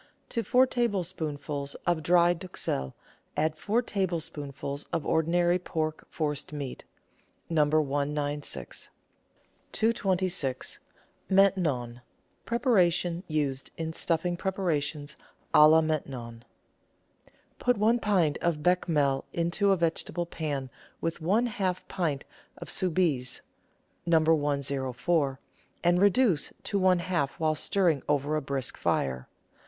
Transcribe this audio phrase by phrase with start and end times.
[0.29, 2.95] To four tablespoonfuls of dry duxelle
[3.37, 6.85] add four tablespoon fuls of ordinary pork forcemeat
[7.51, 7.65] (No.
[7.65, 8.89] 196).
[9.71, 10.79] 226—
[11.39, 12.01] MAINTENON
[12.45, 15.17] (preparation used in stuffing preparations
[15.53, 16.45] k la Maintenon)
[17.59, 22.23] Put one pint of Bechamel into a vegetable pan with one half pint
[22.57, 23.41] of Soubise
[24.07, 24.19] (No.
[24.21, 25.39] 104),
[25.83, 29.27] and reduce to half while stirring over a brisk fire.